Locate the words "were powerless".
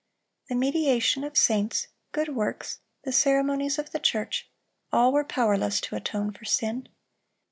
5.13-5.79